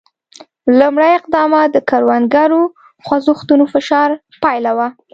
[0.79, 2.61] لومړي اقدامات د کروندګرو
[3.05, 4.09] خوځښتونو فشار
[4.43, 4.87] پایله وه.